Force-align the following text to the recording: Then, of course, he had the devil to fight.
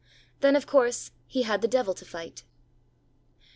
Then, 0.39 0.55
of 0.55 0.65
course, 0.65 1.11
he 1.27 1.43
had 1.43 1.61
the 1.61 1.67
devil 1.67 1.93
to 1.93 2.05
fight. 2.05 2.41